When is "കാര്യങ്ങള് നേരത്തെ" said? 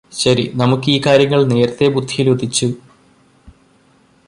1.05-1.87